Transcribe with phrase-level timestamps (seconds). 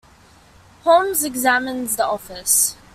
[0.83, 2.75] Holmes examines the office.